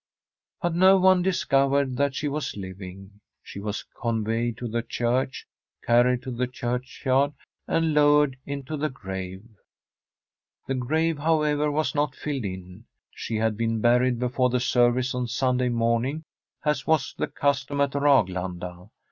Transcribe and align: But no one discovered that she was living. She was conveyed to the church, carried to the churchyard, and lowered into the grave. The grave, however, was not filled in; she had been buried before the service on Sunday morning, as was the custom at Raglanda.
But 0.63 0.73
no 0.73 0.97
one 0.97 1.21
discovered 1.21 1.95
that 1.97 2.15
she 2.15 2.27
was 2.27 2.57
living. 2.57 3.19
She 3.43 3.59
was 3.59 3.83
conveyed 4.01 4.57
to 4.57 4.67
the 4.67 4.81
church, 4.81 5.45
carried 5.83 6.23
to 6.23 6.31
the 6.31 6.47
churchyard, 6.47 7.33
and 7.67 7.93
lowered 7.93 8.35
into 8.43 8.77
the 8.77 8.89
grave. 8.89 9.43
The 10.65 10.73
grave, 10.73 11.19
however, 11.19 11.71
was 11.71 11.93
not 11.93 12.15
filled 12.15 12.45
in; 12.45 12.85
she 13.11 13.35
had 13.35 13.55
been 13.55 13.79
buried 13.79 14.17
before 14.17 14.49
the 14.49 14.59
service 14.59 15.13
on 15.13 15.27
Sunday 15.27 15.69
morning, 15.69 16.23
as 16.65 16.87
was 16.87 17.13
the 17.15 17.27
custom 17.27 17.79
at 17.79 17.93
Raglanda. 17.93 18.89